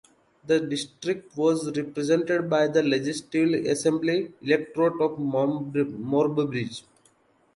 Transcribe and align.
The 0.47 0.59
district 0.59 1.37
was 1.37 1.77
represented 1.77 2.49
by 2.49 2.65
the 2.65 2.81
Legislative 2.81 3.67
Assembly 3.67 4.31
electorate 4.41 4.99
of 4.99 5.19
Murrumbidgee. 5.19 6.81